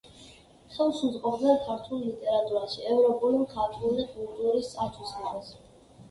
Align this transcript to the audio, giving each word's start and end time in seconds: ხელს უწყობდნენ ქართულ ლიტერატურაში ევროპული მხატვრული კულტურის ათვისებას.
ხელს 0.75 1.01
უწყობდნენ 1.07 1.59
ქართულ 1.65 1.99
ლიტერატურაში 2.05 2.85
ევროპული 2.93 3.41
მხატვრული 3.41 4.07
კულტურის 4.15 4.71
ათვისებას. 4.87 5.53